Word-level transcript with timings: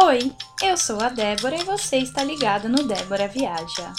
Oi, 0.00 0.32
eu 0.62 0.76
sou 0.76 1.00
a 1.00 1.08
Débora 1.08 1.56
e 1.56 1.64
você 1.64 1.96
está 1.96 2.22
ligado 2.22 2.68
no 2.68 2.84
Débora 2.84 3.26
Viaja. 3.26 3.92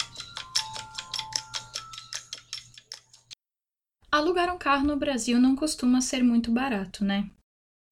Alugar 4.10 4.50
um 4.56 4.58
carro 4.58 4.88
no 4.88 4.96
Brasil 4.96 5.38
não 5.42 5.58
costuma 5.58 6.00
ser 6.00 6.24
muito 6.24 6.54
barato, 6.54 7.04
né? 7.04 7.30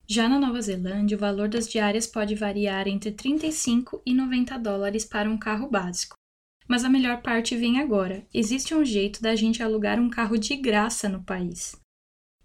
Já 0.08 0.30
na 0.30 0.40
Nova 0.40 0.62
Zelândia, 0.62 1.18
o 1.18 1.20
valor 1.20 1.50
das 1.50 1.68
diárias 1.68 2.08
pode 2.08 2.34
variar 2.34 2.88
entre 2.88 3.12
35 3.12 4.02
e 4.06 4.14
90 4.14 4.58
dólares 4.58 5.04
para 5.04 5.30
um 5.30 5.38
carro 5.38 5.70
básico. 5.70 6.16
Mas 6.66 6.86
a 6.86 6.90
melhor 6.90 7.22
parte 7.22 7.58
vem 7.58 7.82
agora: 7.82 8.26
existe 8.34 8.74
um 8.74 8.86
jeito 8.86 9.22
da 9.22 9.36
gente 9.36 9.62
alugar 9.62 10.00
um 10.00 10.10
carro 10.10 10.38
de 10.38 10.56
graça 10.56 11.10
no 11.10 11.22
país. 11.26 11.76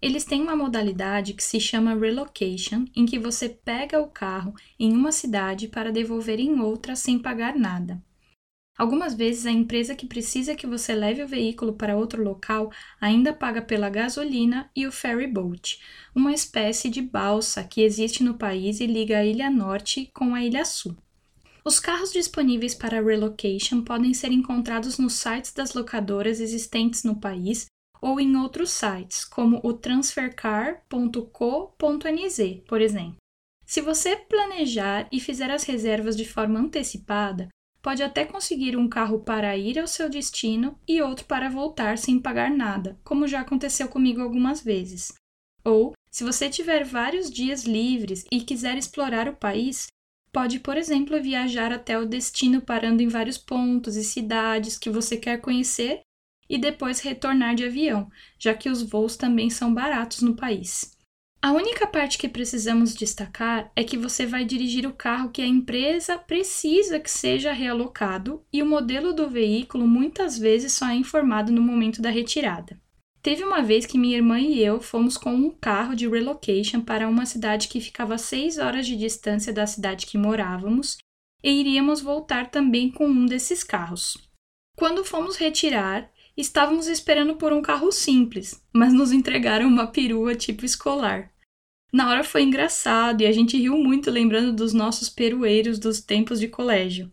Eles 0.03 0.25
têm 0.25 0.41
uma 0.41 0.53
modalidade 0.53 1.33
que 1.33 1.41
se 1.41 1.61
chama 1.61 1.95
relocation, 1.95 2.83
em 2.93 3.05
que 3.05 3.17
você 3.17 3.47
pega 3.47 4.01
o 4.01 4.09
carro 4.09 4.53
em 4.77 4.91
uma 4.91 5.13
cidade 5.13 5.69
para 5.69 5.93
devolver 5.93 6.41
em 6.41 6.59
outra 6.59 6.93
sem 6.93 7.17
pagar 7.17 7.55
nada. 7.55 8.03
Algumas 8.77 9.13
vezes 9.13 9.45
a 9.45 9.51
empresa 9.51 9.95
que 9.95 10.05
precisa 10.05 10.55
que 10.55 10.67
você 10.67 10.93
leve 10.93 11.23
o 11.23 11.27
veículo 11.27 11.71
para 11.71 11.95
outro 11.95 12.21
local 12.21 12.69
ainda 12.99 13.31
paga 13.31 13.61
pela 13.61 13.89
gasolina 13.89 14.69
e 14.75 14.85
o 14.85 14.91
ferry 14.91 15.25
boat, 15.25 15.79
uma 16.13 16.33
espécie 16.33 16.89
de 16.89 17.01
balsa 17.01 17.63
que 17.63 17.79
existe 17.79 18.25
no 18.25 18.33
país 18.33 18.81
e 18.81 18.85
liga 18.85 19.19
a 19.19 19.25
Ilha 19.25 19.49
Norte 19.49 20.11
com 20.13 20.35
a 20.35 20.43
Ilha 20.43 20.65
Sul. 20.65 20.97
Os 21.63 21.79
carros 21.79 22.11
disponíveis 22.11 22.75
para 22.75 23.01
relocation 23.01 23.81
podem 23.81 24.13
ser 24.13 24.33
encontrados 24.33 24.97
nos 24.97 25.13
sites 25.13 25.53
das 25.53 25.73
locadoras 25.73 26.41
existentes 26.41 27.05
no 27.05 27.15
país 27.21 27.67
ou 28.03 28.19
em 28.19 28.35
outros 28.35 28.71
sites, 28.71 29.23
como 29.23 29.61
o 29.63 29.71
transfercar.co.nz, 29.71 32.61
por 32.67 32.81
exemplo. 32.81 33.15
Se 33.65 33.79
você 33.79 34.17
planejar 34.17 35.07
e 35.09 35.21
fizer 35.21 35.49
as 35.49 35.63
reservas 35.63 36.17
de 36.17 36.25
forma 36.25 36.59
antecipada, 36.59 37.47
pode 37.81 38.03
até 38.03 38.25
conseguir 38.25 38.75
um 38.75 38.89
carro 38.89 39.21
para 39.21 39.55
ir 39.55 39.79
ao 39.79 39.87
seu 39.87 40.09
destino 40.09 40.77
e 40.85 41.01
outro 41.01 41.25
para 41.25 41.49
voltar 41.49 41.97
sem 41.97 42.19
pagar 42.19 42.51
nada, 42.51 42.99
como 43.05 43.25
já 43.25 43.39
aconteceu 43.39 43.87
comigo 43.87 44.21
algumas 44.21 44.61
vezes. 44.61 45.13
Ou, 45.63 45.93
se 46.11 46.25
você 46.25 46.49
tiver 46.49 46.83
vários 46.83 47.31
dias 47.31 47.63
livres 47.63 48.25
e 48.29 48.41
quiser 48.41 48.77
explorar 48.77 49.29
o 49.29 49.37
país, 49.37 49.87
pode, 50.29 50.59
por 50.59 50.75
exemplo, 50.75 51.21
viajar 51.21 51.71
até 51.71 51.97
o 51.97 52.05
destino 52.05 52.61
parando 52.61 53.01
em 53.01 53.07
vários 53.07 53.37
pontos 53.37 53.95
e 53.95 54.03
cidades 54.03 54.77
que 54.77 54.89
você 54.89 55.15
quer 55.15 55.39
conhecer 55.39 56.01
e 56.53 56.57
depois 56.59 56.99
retornar 56.99 57.55
de 57.55 57.65
avião, 57.65 58.07
já 58.37 58.53
que 58.53 58.69
os 58.69 58.83
voos 58.83 59.17
também 59.17 59.49
são 59.49 59.73
baratos 59.73 60.21
no 60.21 60.35
país. 60.35 60.95
A 61.41 61.51
única 61.51 61.87
parte 61.87 62.15
que 62.15 62.29
precisamos 62.29 62.93
destacar 62.93 63.71
é 63.75 63.83
que 63.83 63.97
você 63.97 64.23
vai 64.23 64.45
dirigir 64.45 64.85
o 64.85 64.93
carro 64.93 65.31
que 65.31 65.41
a 65.41 65.47
empresa 65.47 66.15
precisa 66.15 66.99
que 66.99 67.09
seja 67.09 67.51
realocado 67.51 68.45
e 68.53 68.61
o 68.61 68.67
modelo 68.67 69.13
do 69.13 69.27
veículo 69.27 69.87
muitas 69.87 70.37
vezes 70.37 70.73
só 70.73 70.87
é 70.89 70.93
informado 70.93 71.51
no 71.51 71.59
momento 71.59 72.03
da 72.03 72.11
retirada. 72.11 72.79
Teve 73.23 73.43
uma 73.43 73.63
vez 73.63 73.87
que 73.87 73.97
minha 73.97 74.17
irmã 74.17 74.39
e 74.39 74.63
eu 74.63 74.79
fomos 74.79 75.17
com 75.17 75.33
um 75.33 75.49
carro 75.49 75.95
de 75.95 76.07
relocation 76.07 76.81
para 76.81 77.09
uma 77.09 77.25
cidade 77.25 77.67
que 77.67 77.81
ficava 77.81 78.13
a 78.13 78.19
6 78.19 78.59
horas 78.59 78.85
de 78.85 78.95
distância 78.95 79.51
da 79.51 79.65
cidade 79.65 80.05
que 80.05 80.19
morávamos 80.19 80.97
e 81.43 81.49
iríamos 81.49 81.99
voltar 81.99 82.51
também 82.51 82.91
com 82.91 83.07
um 83.07 83.25
desses 83.25 83.63
carros. 83.63 84.31
Quando 84.75 85.05
fomos 85.05 85.37
retirar, 85.37 86.09
Estávamos 86.35 86.87
esperando 86.87 87.35
por 87.35 87.53
um 87.53 87.61
carro 87.61 87.91
simples, 87.91 88.59
mas 88.73 88.91
nos 88.91 89.11
entregaram 89.11 89.67
uma 89.67 89.87
perua 89.87 90.33
tipo 90.33 90.65
escolar. 90.65 91.31
Na 91.93 92.09
hora 92.09 92.23
foi 92.23 92.41
engraçado 92.41 93.21
e 93.21 93.27
a 93.27 93.31
gente 93.31 93.55
riu 93.55 93.77
muito 93.77 94.09
lembrando 94.09 94.51
dos 94.51 94.73
nossos 94.73 95.09
perueiros 95.09 95.77
dos 95.77 96.01
tempos 96.01 96.39
de 96.39 96.47
colégio. 96.47 97.11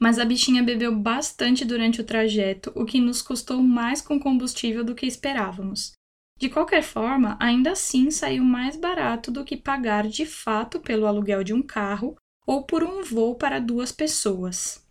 Mas 0.00 0.18
a 0.18 0.24
bichinha 0.24 0.62
bebeu 0.62 0.96
bastante 0.96 1.66
durante 1.66 2.00
o 2.00 2.04
trajeto, 2.04 2.72
o 2.74 2.86
que 2.86 2.98
nos 2.98 3.20
custou 3.20 3.62
mais 3.62 4.00
com 4.00 4.18
combustível 4.18 4.82
do 4.82 4.94
que 4.94 5.06
esperávamos. 5.06 5.92
De 6.38 6.48
qualquer 6.48 6.82
forma, 6.82 7.36
ainda 7.38 7.72
assim 7.72 8.10
saiu 8.10 8.42
mais 8.42 8.74
barato 8.74 9.30
do 9.30 9.44
que 9.44 9.56
pagar 9.56 10.08
de 10.08 10.24
fato 10.24 10.80
pelo 10.80 11.06
aluguel 11.06 11.44
de 11.44 11.52
um 11.52 11.62
carro 11.62 12.16
ou 12.46 12.64
por 12.64 12.82
um 12.82 13.02
voo 13.04 13.34
para 13.34 13.60
duas 13.60 13.92
pessoas. 13.92 14.82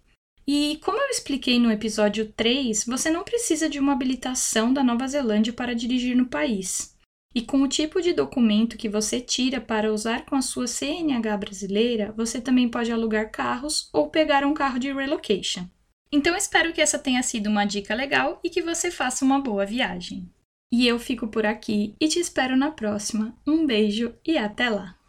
E 0.48 0.80
como 0.84 0.98
eu 0.98 1.10
expliquei 1.10 1.60
no 1.60 1.72
episódio 1.72 2.32
3, 2.34 2.86
você 2.86 3.10
não 3.10 3.24
precisa 3.24 3.70
de 3.70 3.80
uma 3.80 3.94
habilitação 3.94 4.74
da 4.74 4.84
Nova 4.84 5.08
Zelândia 5.08 5.54
para 5.54 5.76
dirigir 5.76 6.16
no 6.16 6.26
país. 6.26 6.96
E 7.34 7.42
com 7.42 7.62
o 7.62 7.68
tipo 7.68 8.02
de 8.02 8.12
documento 8.12 8.78
que 8.78 8.90
você 8.90 9.22
tira 9.22 9.62
para 9.62 9.94
usar 9.94 10.26
com 10.26 10.36
a 10.36 10.42
sua 10.42 10.68
CNH 10.68 11.38
brasileira, 11.38 12.14
você 12.18 12.42
também 12.42 12.68
pode 12.68 12.92
alugar 12.92 13.32
carros 13.32 13.90
ou 13.94 14.10
pegar 14.10 14.46
um 14.46 14.54
carro 14.54 14.78
de 14.78 14.92
relocation. 14.92 15.66
Então 16.12 16.36
espero 16.36 16.74
que 16.74 16.82
essa 16.82 17.00
tenha 17.00 17.24
sido 17.24 17.48
uma 17.48 17.64
dica 17.64 17.96
legal 17.96 18.40
e 18.44 18.50
que 18.50 18.62
você 18.62 18.92
faça 18.92 19.24
uma 19.24 19.40
boa 19.40 19.66
viagem. 19.66 20.30
E 20.74 20.86
eu 20.86 21.00
fico 21.00 21.28
por 21.28 21.46
aqui 21.46 21.96
e 22.00 22.08
te 22.08 22.20
espero 22.20 22.58
na 22.58 22.72
próxima. 22.72 23.34
Um 23.48 23.66
beijo 23.66 24.14
e 24.26 24.38
até 24.38 24.70
lá! 24.70 25.01